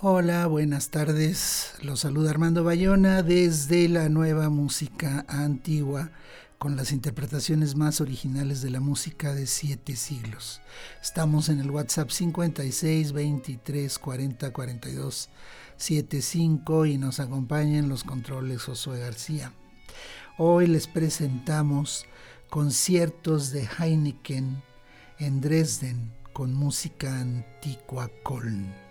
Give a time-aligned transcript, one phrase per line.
[0.00, 1.72] Hola, buenas tardes.
[1.82, 6.12] Los saluda Armando Bayona desde la nueva música antigua
[6.56, 10.60] con las interpretaciones más originales de la música de siete siglos.
[11.02, 15.30] Estamos en el WhatsApp 56 23 40 42
[15.76, 19.52] 75 y nos acompañan los controles Josué García.
[20.36, 22.06] Hoy les presentamos
[22.50, 24.62] conciertos de Heineken
[25.18, 28.87] en Dresden con música antigua Köln.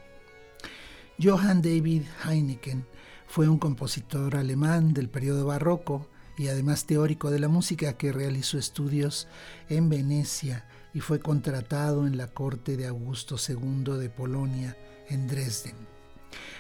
[1.20, 2.86] Johann David Heineken
[3.26, 8.60] fue un compositor alemán del periodo barroco y además teórico de la música que realizó
[8.60, 9.28] estudios
[9.68, 14.78] en Venecia y fue contratado en la corte de Augusto II de Polonia
[15.10, 15.76] en Dresden.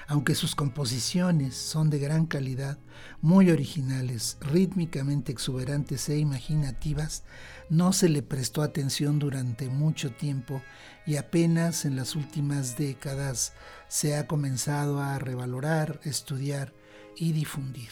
[0.07, 2.79] Aunque sus composiciones son de gran calidad,
[3.21, 7.25] muy originales, rítmicamente exuberantes e imaginativas,
[7.69, 10.63] no se le prestó atención durante mucho tiempo
[11.07, 13.53] y apenas en las últimas décadas
[13.87, 16.73] se ha comenzado a revalorar, estudiar
[17.15, 17.89] y difundir.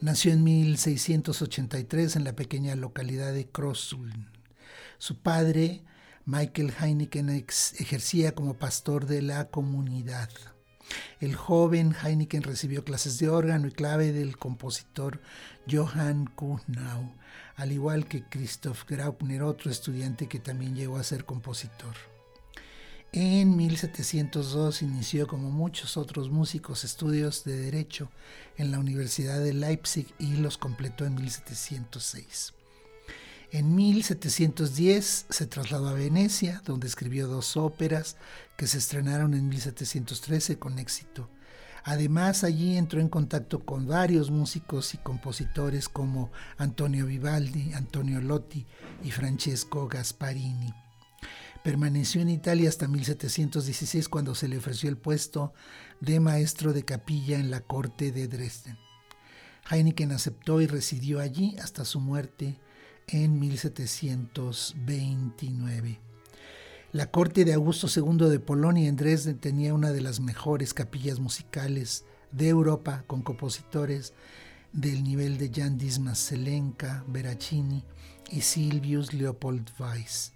[0.00, 4.28] Nació en 1683 en la pequeña localidad de Krossuln.
[4.98, 5.82] Su padre,
[6.26, 10.28] Michael Heineken, ejercía como pastor de la comunidad.
[11.20, 15.22] El joven Heineken recibió clases de órgano y clave del compositor
[15.70, 17.14] Johann Kuhnau,
[17.56, 21.94] al igual que Christoph Graupner, otro estudiante que también llegó a ser compositor.
[23.12, 28.10] En 1702 inició, como muchos otros músicos, estudios de Derecho
[28.56, 32.54] en la Universidad de Leipzig y los completó en 1706.
[33.52, 38.16] En 1710 se trasladó a Venecia, donde escribió dos óperas
[38.56, 41.30] que se estrenaron en 1713 con éxito.
[41.84, 48.64] Además, allí entró en contacto con varios músicos y compositores como Antonio Vivaldi, Antonio Lotti
[49.02, 50.72] y Francesco Gasparini.
[51.62, 55.52] Permaneció en Italia hasta 1716 cuando se le ofreció el puesto
[56.00, 58.78] de maestro de capilla en la corte de Dresden.
[59.70, 62.58] Heineken aceptó y residió allí hasta su muerte
[63.08, 66.03] en 1729.
[66.94, 71.18] La corte de Augusto II de Polonia en Dresden tenía una de las mejores capillas
[71.18, 74.12] musicales de Europa con compositores
[74.72, 77.82] del nivel de Jan Dismas Selenka, Veracini
[78.30, 80.34] y Silvius Leopold Weiss.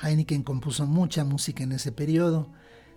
[0.00, 2.48] Heineken compuso mucha música en ese periodo,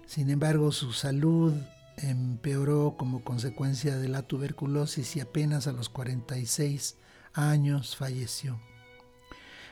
[0.06, 1.56] sin embargo su salud
[1.98, 6.98] empeoró como consecuencia de la tuberculosis y apenas a los 46
[7.34, 8.60] años falleció.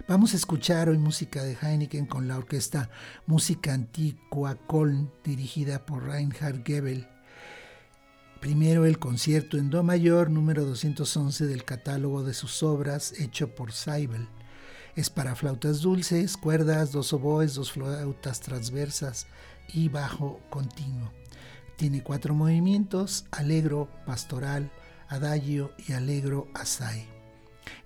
[0.08, 2.90] Vamos a escuchar hoy música de Heineken con la orquesta
[3.28, 7.08] Música Antigua Köln, dirigida por Reinhard Gebel.
[8.40, 13.72] Primero el concierto en Do mayor número 211 del catálogo de sus obras hecho por
[13.72, 14.28] Seibel.
[14.96, 19.28] Es para flautas dulces, cuerdas, dos oboes, dos flautas transversas
[19.68, 21.12] y bajo continuo.
[21.76, 24.72] Tiene cuatro movimientos, alegro, pastoral,
[25.08, 27.19] adagio y alegro assai.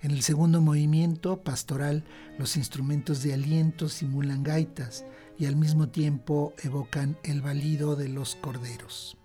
[0.02, 2.04] En el segundo movimiento, pastoral,
[2.38, 5.04] los instrumentos de aliento simulan gaitas
[5.38, 9.16] y al mismo tiempo evocan el balido de los corderos.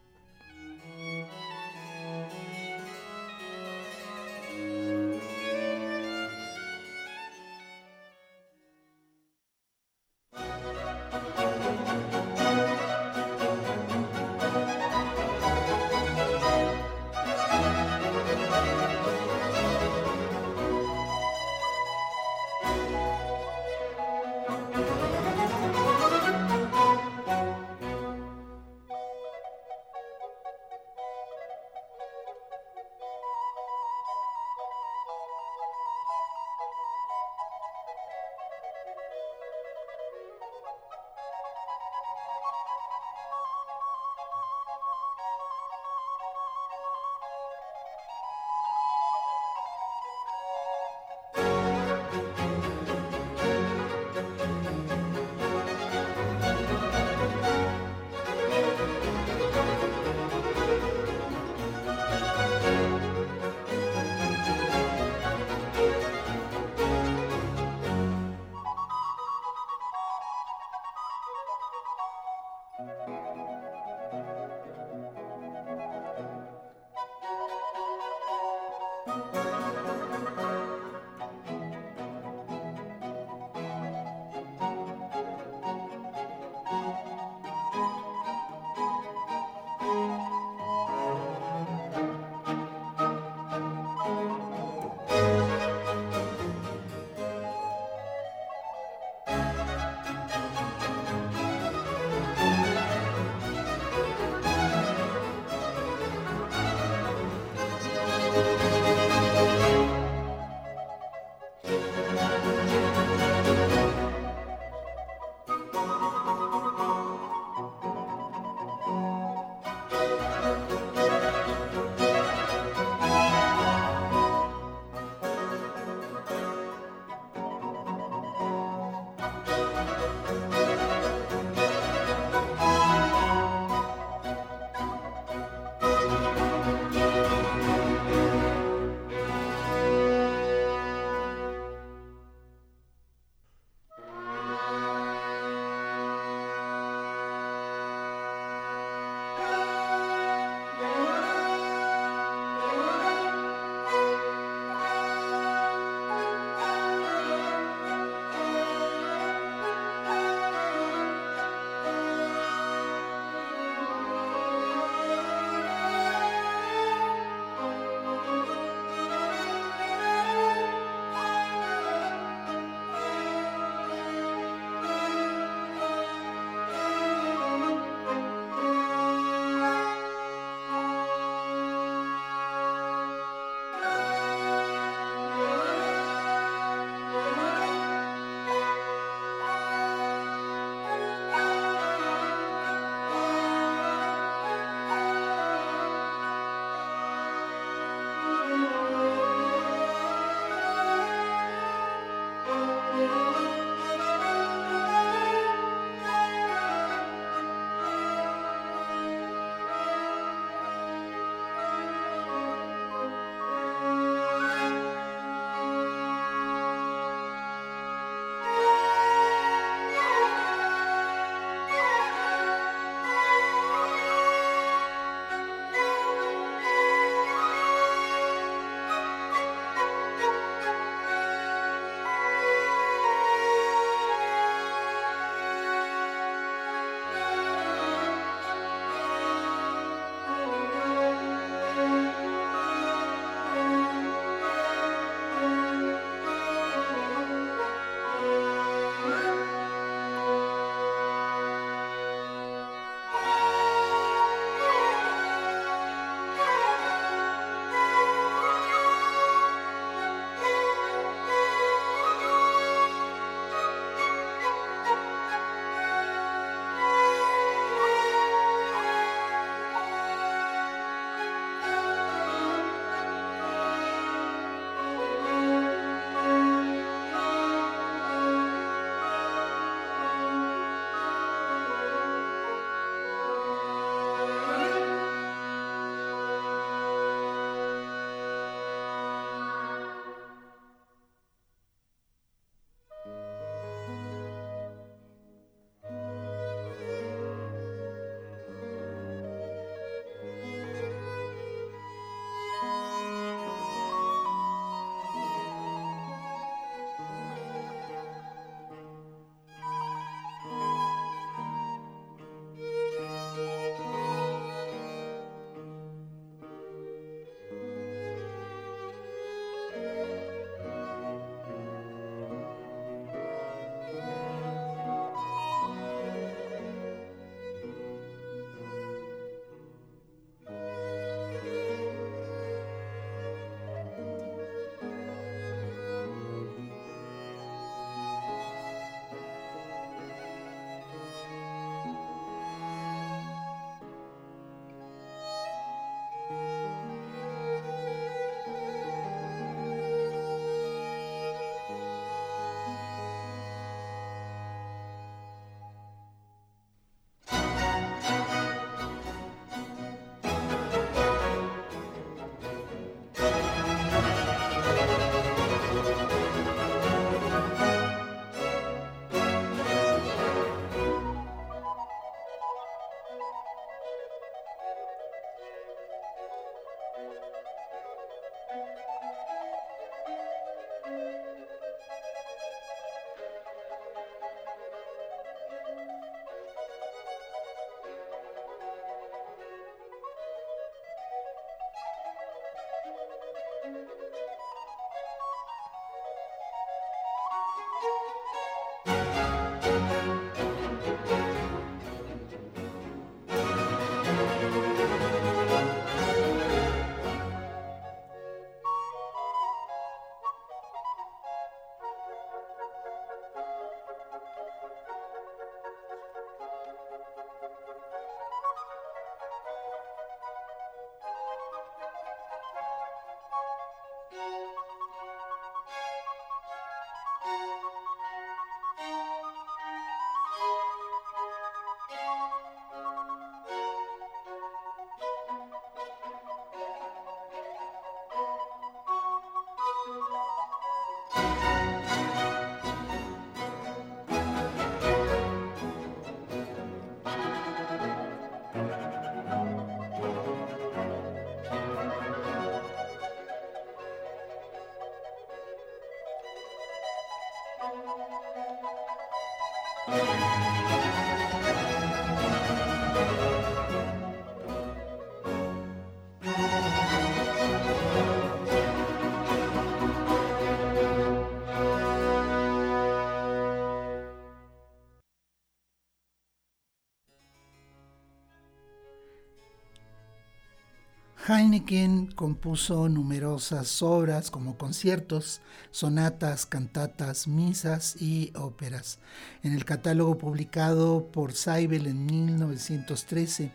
[481.29, 488.97] Heineken compuso numerosas obras como conciertos, sonatas, cantatas, misas y óperas.
[489.43, 493.51] En el catálogo publicado por Seibel en 1913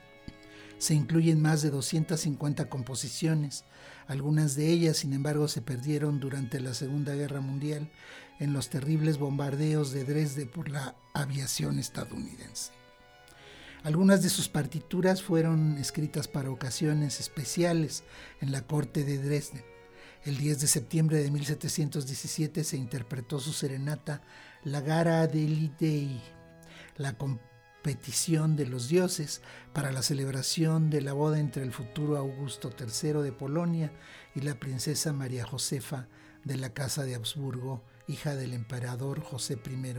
[0.78, 3.64] se incluyen más de 250 composiciones.
[4.06, 7.90] Algunas de ellas, sin embargo, se perdieron durante la Segunda Guerra Mundial
[8.38, 12.83] en los terribles bombardeos de Dresde por la aviación estadounidense.
[13.84, 18.02] Algunas de sus partituras fueron escritas para ocasiones especiales
[18.40, 19.62] en la corte de Dresden.
[20.24, 24.22] El 10 de septiembre de 1717 se interpretó su serenata
[24.64, 26.18] La Gara degli Dei,
[26.96, 29.42] la competición de los dioses,
[29.74, 33.92] para la celebración de la boda entre el futuro Augusto III de Polonia
[34.34, 36.08] y la princesa María Josefa
[36.42, 39.94] de la Casa de Habsburgo, hija del emperador José I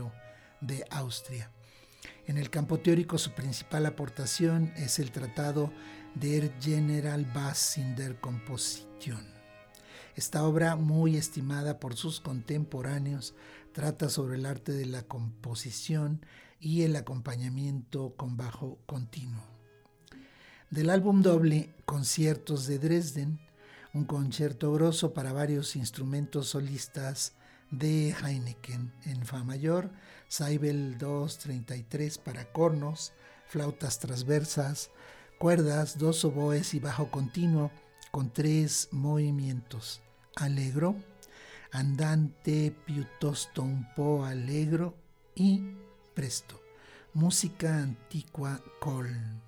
[0.60, 1.52] de Austria.
[2.26, 5.72] En el campo teórico su principal aportación es el tratado
[6.14, 6.52] Der
[7.34, 9.36] Bass in der Komposition.
[10.14, 13.34] Esta obra, muy estimada por sus contemporáneos,
[13.72, 16.24] trata sobre el arte de la composición
[16.58, 19.44] y el acompañamiento con bajo continuo.
[20.70, 23.40] Del álbum doble Conciertos de Dresden,
[23.92, 27.34] un concierto grosso para varios instrumentos solistas
[27.70, 29.90] de Heineken en Fa mayor,
[30.28, 33.12] Seibel 233 para cornos,
[33.46, 34.90] flautas transversas,
[35.38, 37.70] cuerdas, dos oboes y bajo continuo
[38.10, 40.02] con tres movimientos.
[40.36, 40.96] Allegro,
[41.72, 44.94] andante piuttosto un po' allegro
[45.34, 45.62] y
[46.14, 46.60] presto.
[47.14, 49.45] Música antigua col.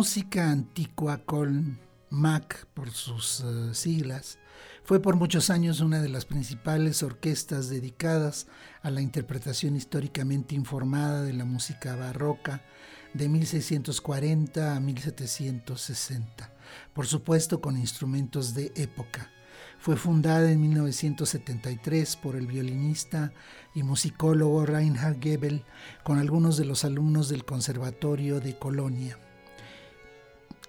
[0.00, 4.38] música antigua con MAC por sus eh, siglas,
[4.82, 8.46] fue por muchos años una de las principales orquestas dedicadas
[8.80, 12.62] a la interpretación históricamente informada de la música barroca
[13.12, 16.50] de 1640 a 1760,
[16.94, 19.30] por supuesto con instrumentos de época.
[19.78, 23.34] Fue fundada en 1973 por el violinista
[23.74, 25.62] y musicólogo Reinhard Gebel
[26.04, 29.18] con algunos de los alumnos del Conservatorio de Colonia.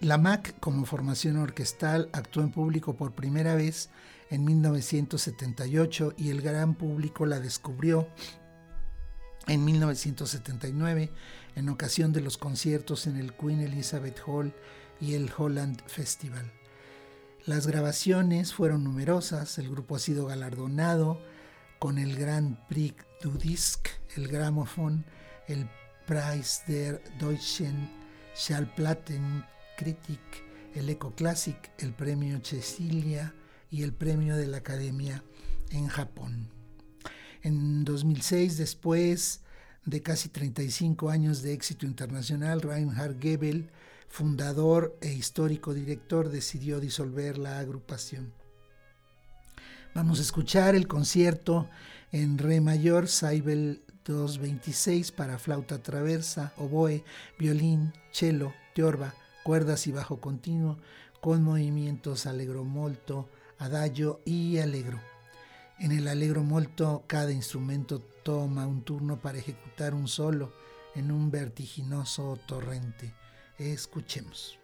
[0.02, 3.92] La MAC, como formación orquestal, actuó en público por primera vez
[4.32, 8.08] en 1978 y el gran público la descubrió
[9.48, 11.12] en 1979
[11.56, 14.56] en ocasión de los conciertos en el Queen Elizabeth Hall
[15.00, 16.52] y el Holland Festival.
[17.46, 21.22] Las grabaciones fueron numerosas, el grupo ha sido galardonado
[21.78, 25.06] con el Grand Prix du Disque, el Grammophon,
[25.48, 25.70] el
[26.08, 27.88] Preis der Deutschen
[28.36, 29.46] Schallplatten
[30.76, 33.34] El Eco Classic, el Premio Cecilia
[33.72, 35.24] y el Premio de la Academia
[35.72, 36.50] en Japón.
[37.42, 39.42] En 2006, después
[39.86, 43.72] de casi 35 años de éxito internacional, Reinhard Gebel,
[44.08, 48.34] fundador e histórico director, decidió disolver la agrupación.
[49.96, 51.68] Vamos a escuchar el concierto
[52.12, 57.04] en Re mayor, Seibel 226 para flauta traversa, oboe,
[57.40, 60.78] violín, cello, teorba, cuerdas y bajo continuo,
[61.20, 65.00] con movimientos allegro molto, adagio y allegro.
[65.80, 70.54] En el allegro molto cada instrumento toma un turno para ejecutar un solo
[70.96, 73.16] en un vertiginoso torrente.
[73.58, 74.61] Escuchemos.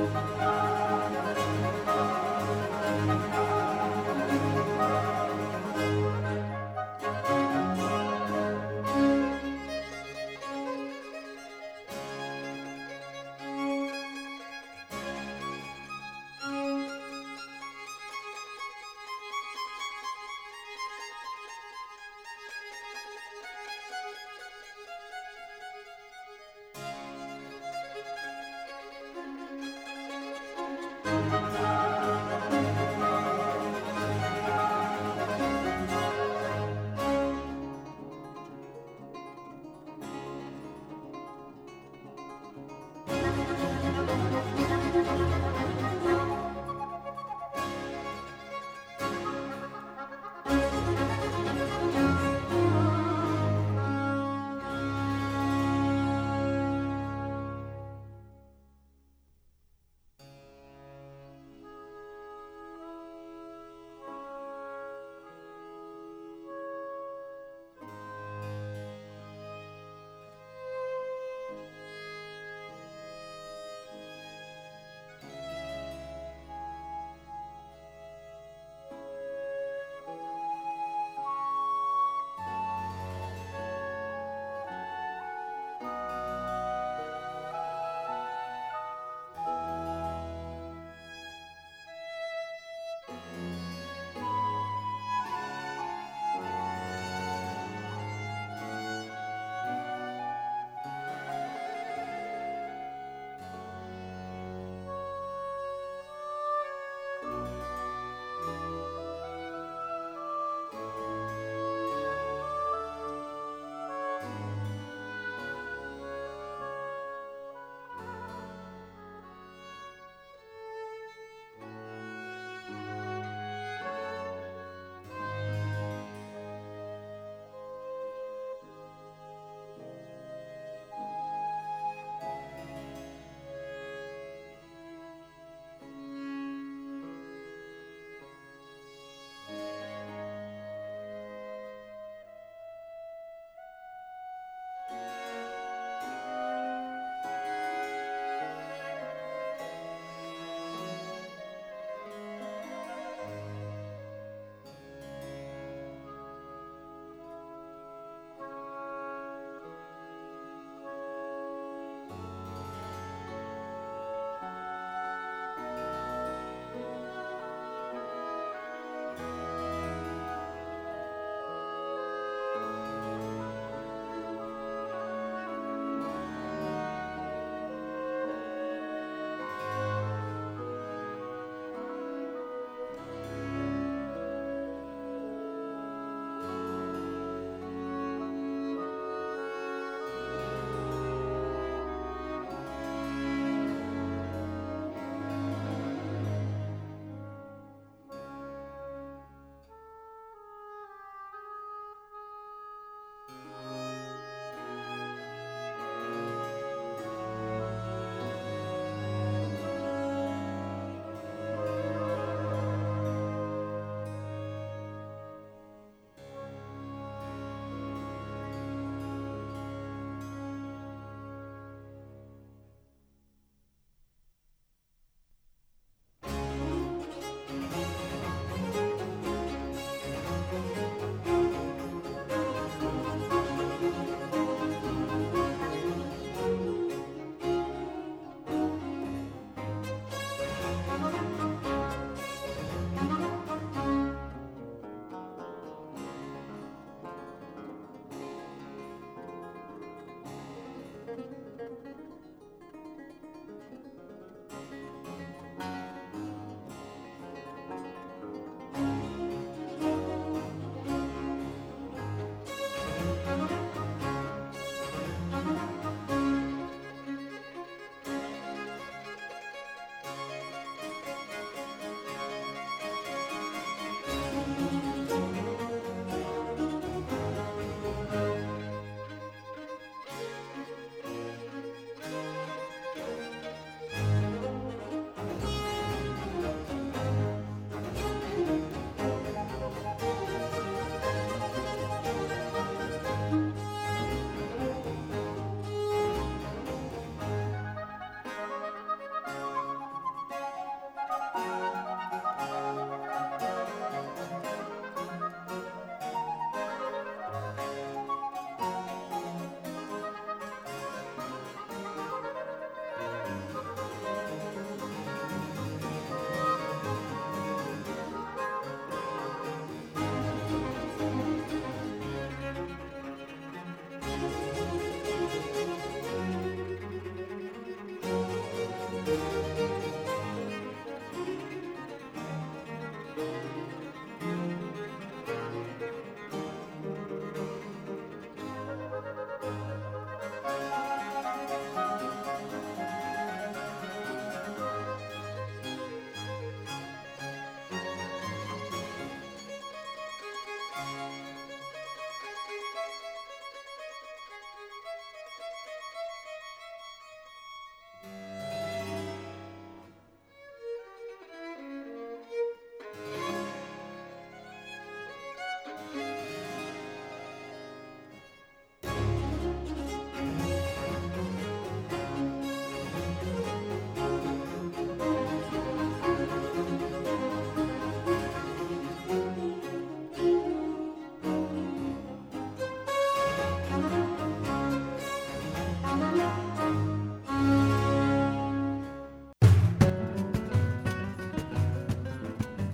[0.00, 0.49] Música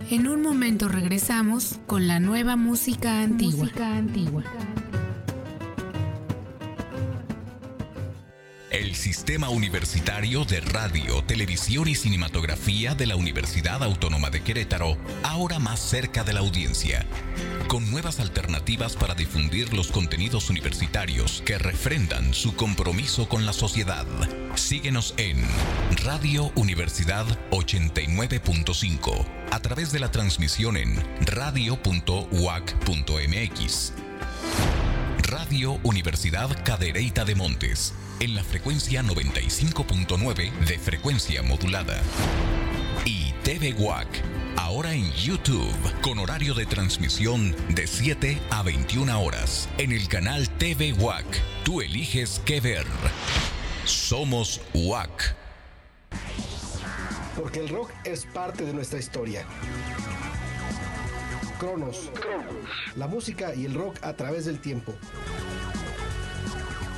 [0.08, 3.68] En un momento regresamos con la nueva música antigua.
[3.80, 4.44] Antigua.
[8.96, 15.78] Sistema Universitario de Radio, Televisión y Cinematografía de la Universidad Autónoma de Querétaro, ahora más
[15.80, 17.06] cerca de la audiencia,
[17.68, 24.06] con nuevas alternativas para difundir los contenidos universitarios que refrendan su compromiso con la sociedad.
[24.54, 25.44] Síguenos en
[26.02, 32.32] Radio Universidad 89.5, a través de la transmisión en radio.uac.mx.
[35.46, 42.00] Radio Universidad Cadereyta de Montes en la frecuencia 95.9 de frecuencia modulada.
[43.04, 44.08] Y TV WAC,
[44.56, 50.48] ahora en YouTube, con horario de transmisión de 7 a 21 horas, en el canal
[50.48, 51.24] TV WAC.
[51.64, 52.84] Tú eliges qué ver.
[53.84, 55.36] Somos WAC.
[57.36, 59.46] Porque el rock es parte de nuestra historia.
[61.58, 62.10] Cronos.
[62.96, 64.94] La música y el rock a través del tiempo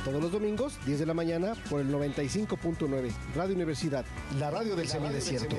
[0.09, 4.05] todos los domingos, 10 de la mañana, por el 95.9, Radio Universidad,
[4.39, 5.55] la radio del semidesierto.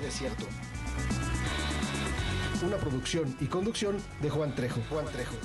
[2.67, 4.81] Una producción y conducción de Juan Trejo.
[4.91, 5.37] Juan Trejo.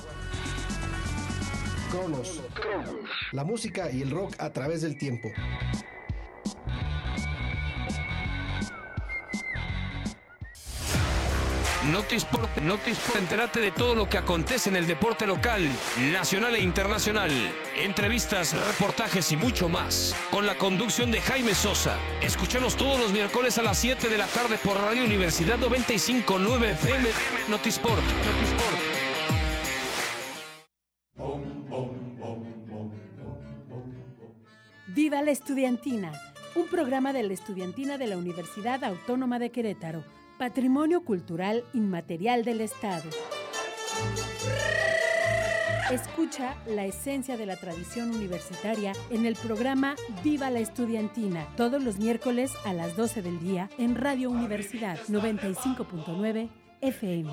[1.92, 2.42] Cronos.
[3.32, 5.32] La música y el rock a través del tiempo.
[11.92, 15.62] Notisport, Notisport, entérate de todo lo que acontece en el deporte local,
[16.12, 17.30] nacional e internacional.
[17.78, 20.16] Entrevistas, reportajes y mucho más.
[20.32, 21.96] Con la conducción de Jaime Sosa.
[22.22, 27.10] Escúchanos todos los miércoles a las 7 de la tarde por Radio Universidad 959 FM.
[27.50, 28.02] Notisport.
[28.02, 28.96] Notisport.
[34.88, 36.14] Viva la Estudiantina,
[36.56, 40.04] un programa de la Estudiantina de la Universidad Autónoma de Querétaro
[40.38, 43.10] Patrimonio Cultural Inmaterial del Estado.
[45.92, 52.00] Escucha la esencia de la tradición universitaria en el programa Viva la Estudiantina, todos los
[52.00, 56.50] miércoles a las 12 del día en Radio Universidad 95.9
[56.82, 57.32] FM.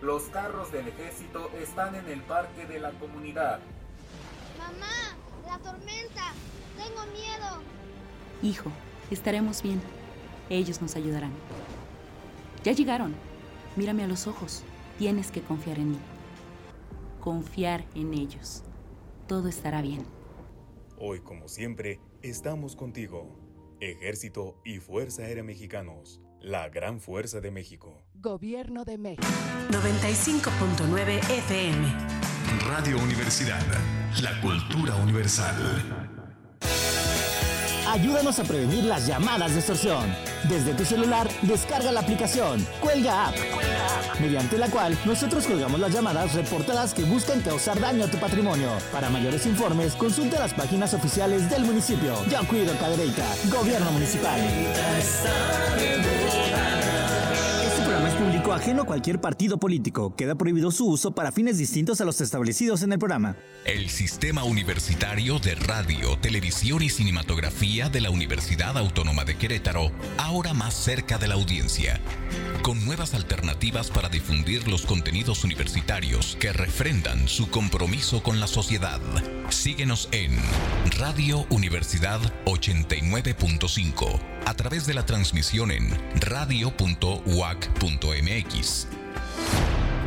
[0.00, 3.58] Los carros del ejército están en el parque de la comunidad.
[4.58, 6.32] Mamá, la tormenta.
[6.76, 7.62] Tengo miedo.
[8.42, 8.70] Hijo,
[9.10, 9.80] estaremos bien.
[10.52, 11.32] Ellos nos ayudarán.
[12.62, 13.14] Ya llegaron.
[13.74, 14.62] Mírame a los ojos.
[14.98, 15.98] Tienes que confiar en mí.
[17.20, 18.62] Confiar en ellos.
[19.26, 20.04] Todo estará bien.
[20.98, 23.34] Hoy, como siempre, estamos contigo.
[23.80, 26.20] Ejército y Fuerza Aérea Mexicanos.
[26.38, 28.04] La gran fuerza de México.
[28.12, 29.26] Gobierno de México.
[29.70, 31.86] 95.9 FM.
[32.68, 33.62] Radio Universidad.
[34.20, 36.21] La cultura universal.
[37.92, 40.16] Ayúdanos a prevenir las llamadas de extorsión.
[40.48, 43.34] Desde tu celular, descarga la aplicación Cuelga App,
[44.18, 48.70] mediante la cual nosotros colgamos las llamadas reportadas que buscan causar daño a tu patrimonio.
[48.92, 52.14] Para mayores informes, consulta las páginas oficiales del municipio.
[52.30, 54.40] Yo cuido Cadereyta, Gobierno Municipal
[58.54, 60.14] ajeno a cualquier partido político.
[60.16, 63.36] Queda prohibido su uso para fines distintos a los establecidos en el programa.
[63.64, 70.52] El Sistema Universitario de Radio, Televisión y Cinematografía de la Universidad Autónoma de Querétaro, ahora
[70.54, 72.00] más cerca de la audiencia,
[72.62, 79.00] con nuevas alternativas para difundir los contenidos universitarios que refrendan su compromiso con la sociedad.
[79.62, 80.36] Síguenos en
[80.98, 87.28] Radio Universidad 89.5 a través de la transmisión en radio.uac.mx.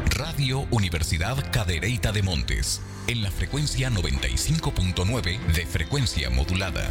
[0.07, 6.89] Radio Universidad Cadereyta de Montes, en la frecuencia 95.9 de frecuencia modulada.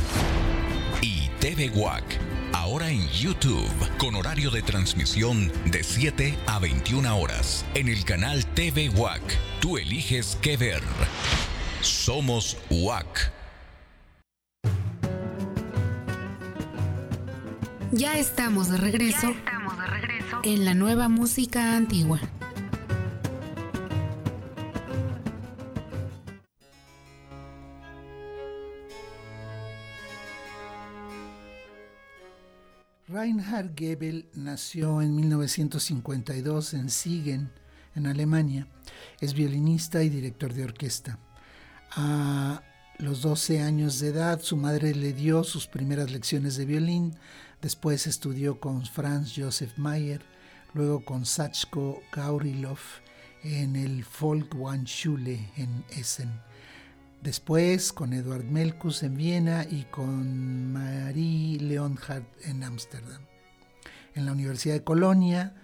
[1.02, 2.02] Y TV WAC,
[2.54, 8.46] ahora en YouTube, con horario de transmisión de 7 a 21 horas, en el canal
[8.54, 9.20] TV WAC.
[9.60, 10.82] Tú eliges qué ver.
[11.84, 13.30] Somos WAC.
[17.92, 19.34] Ya estamos de regreso,
[20.44, 22.20] en la nueva música antigua.
[33.08, 37.52] Reinhard Gebel nació en 1952 en Siegen,
[37.94, 38.68] en Alemania.
[39.20, 41.18] Es violinista y director de orquesta.
[41.96, 42.62] A
[42.98, 47.14] los 12 años de edad, su madre le dio sus primeras lecciones de violín
[47.64, 50.20] Después estudió con Franz Josef Mayer,
[50.74, 52.76] luego con Sachko Gaurilov
[53.42, 56.30] en el Folkwang-Schule en Essen.
[57.22, 63.22] Después con Eduard Melkus en Viena y con Marie Leonhardt en Ámsterdam.
[64.14, 65.54] En la Universidad de Colonia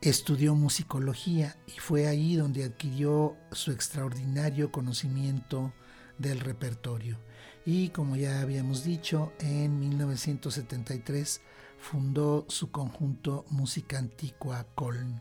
[0.00, 5.72] estudió musicología y fue ahí donde adquirió su extraordinario conocimiento
[6.18, 7.18] del repertorio.
[7.66, 11.42] Y como ya habíamos dicho, en 1973
[11.78, 15.20] fundó su conjunto Música Antigua Coln.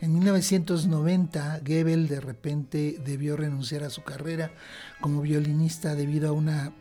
[0.00, 4.52] En 1990, Gebel de repente debió renunciar a su carrera
[5.00, 6.72] como violinista debido a una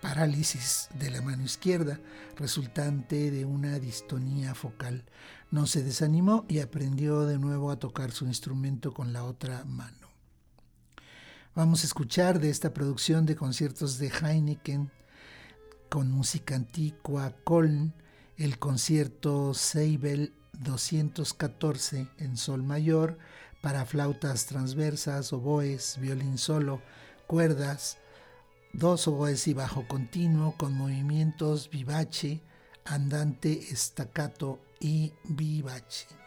[0.00, 1.98] parálisis de la mano izquierda
[2.36, 5.04] resultante de una distonía focal.
[5.50, 10.08] No se desanimó y aprendió de nuevo a tocar su instrumento con la otra mano.
[11.54, 14.90] Vamos a escuchar de esta producción de conciertos de Heineken
[15.88, 17.94] con música antigua Coln
[18.36, 23.18] el concierto Seibel 214 en sol mayor
[23.60, 26.80] para flautas transversas, oboes, violín solo,
[27.26, 27.98] cuerdas,
[28.72, 32.40] dos oboes y bajo continuo con movimientos vivace,
[32.84, 36.17] andante, staccato y vivace.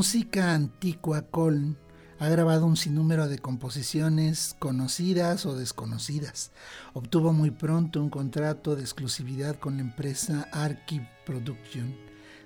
[0.00, 1.76] Música Antigua Coln
[2.18, 6.52] ha grabado un sinnúmero de composiciones conocidas o desconocidas.
[6.94, 11.94] Obtuvo muy pronto un contrato de exclusividad con la empresa Archive Production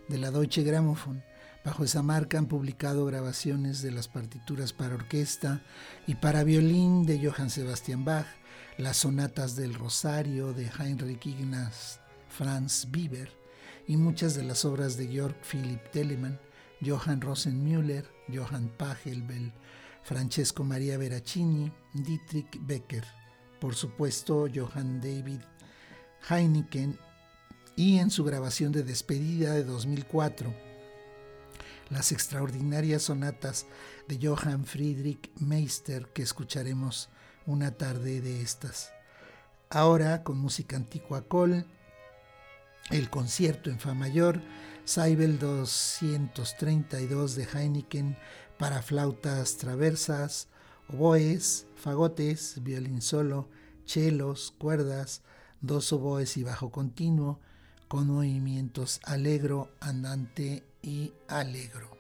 [0.09, 1.23] de la Deutsche Grammophon.
[1.65, 5.63] Bajo esa marca han publicado grabaciones de las partituras para orquesta
[6.09, 8.27] y para violín de Johann Sebastian Bach,
[8.79, 13.31] las sonatas del Rosario de Heinrich Ignaz Franz Bieber
[13.87, 16.41] y muchas de las obras de Georg Philipp Telemann
[16.85, 19.53] Johann Rosenmüller, Johann Pachelbel,
[20.03, 23.05] Francesco Maria Veracini, Dietrich Becker,
[23.61, 25.41] por supuesto Johann David
[26.29, 26.99] Heineken
[27.77, 30.55] y en su grabación de despedida de 2004,
[31.91, 33.67] las extraordinarias sonatas
[34.09, 37.09] de Johann Friedrich Meister que escucharemos
[37.47, 38.93] una tarde de estas.
[39.71, 41.67] Ahora con música antigua col
[42.91, 44.43] el concierto en Fa mayor,
[44.85, 48.19] Seibel 232 de Heineken
[48.59, 50.49] para flautas traversas,
[50.93, 53.49] oboes, fagotes, violín solo,
[53.87, 55.23] chelos, cuerdas,
[55.63, 57.41] dos oboes y bajo continuo,
[57.89, 61.94] con movimientos alegro, andante y alegro.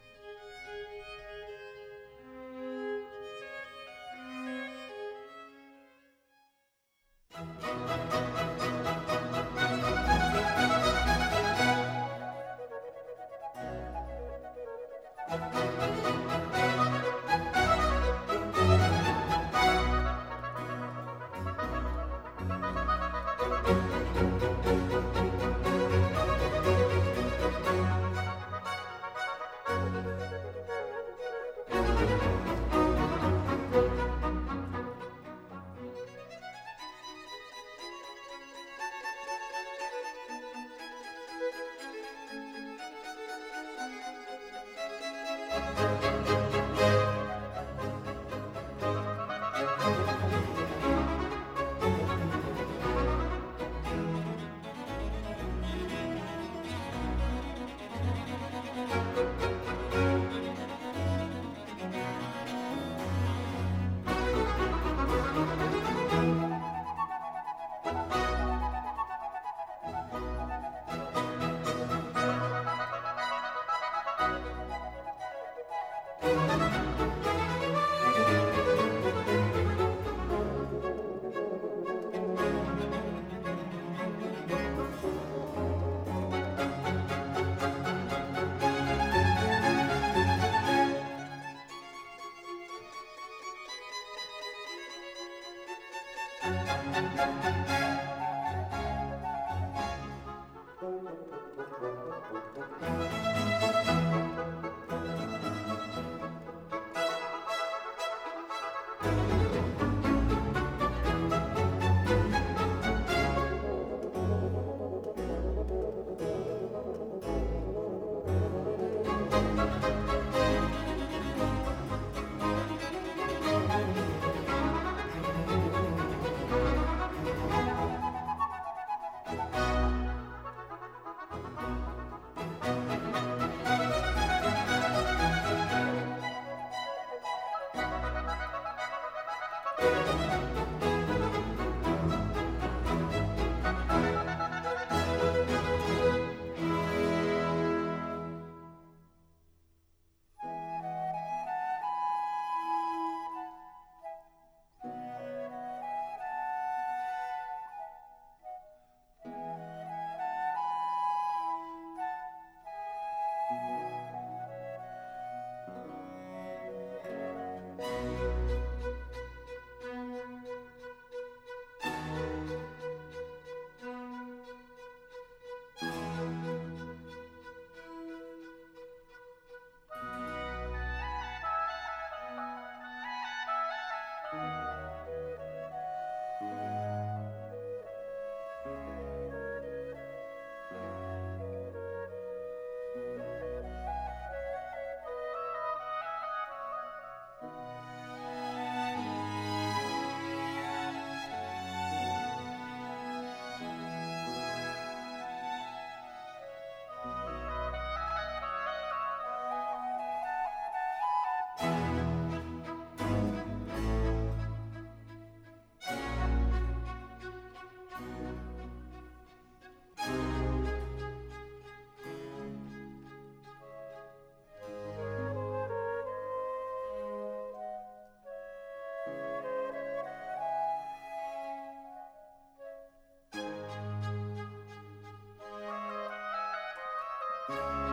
[237.48, 237.83] う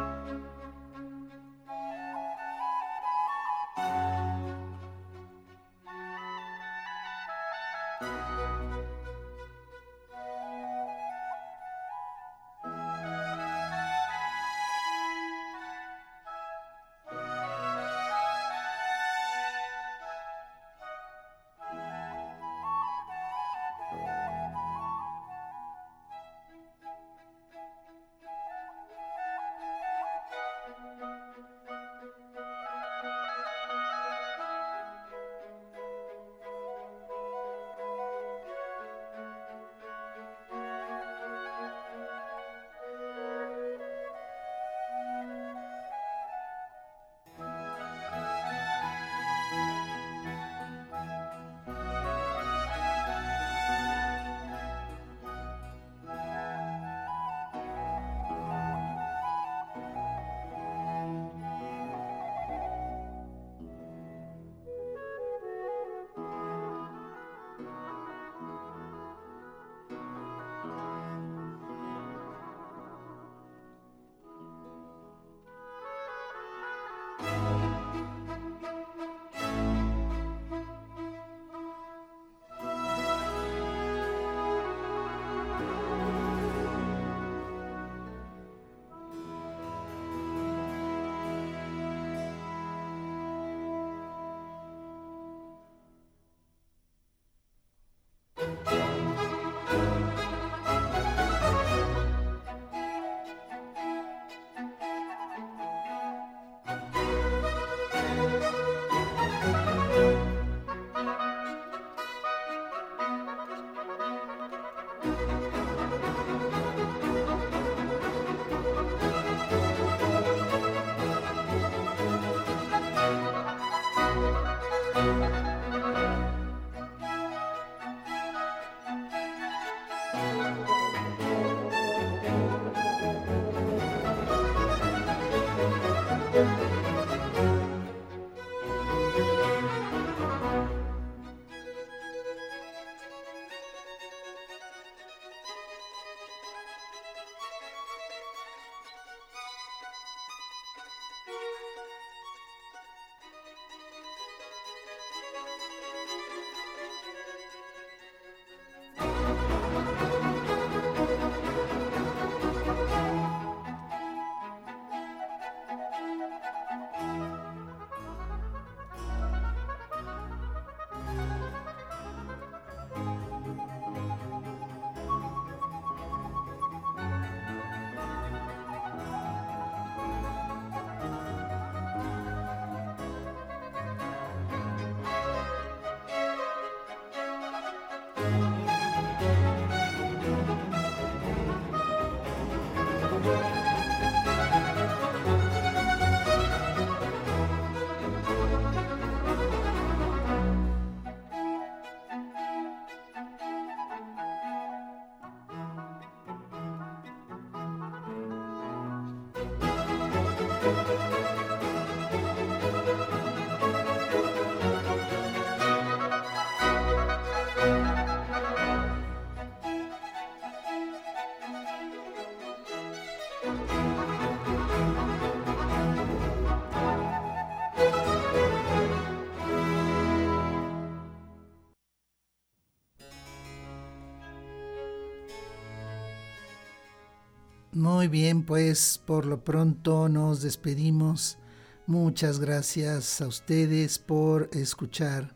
[238.02, 241.38] Muy bien, pues por lo pronto nos despedimos.
[241.86, 245.36] Muchas gracias a ustedes por escuchar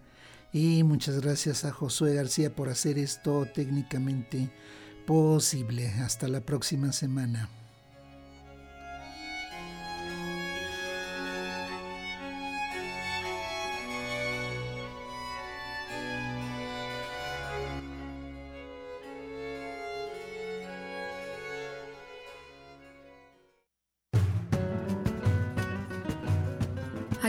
[0.52, 4.52] y muchas gracias a Josué García por hacer esto técnicamente
[5.06, 5.90] posible.
[5.90, 7.52] Hasta la próxima semana.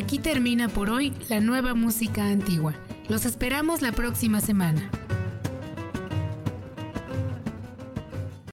[0.06, 2.74] Aquí termina por hoy la nueva música antigua.
[3.08, 4.88] Los esperamos la próxima semana.